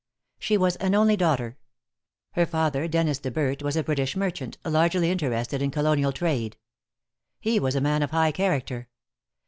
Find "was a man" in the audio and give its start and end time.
7.59-8.01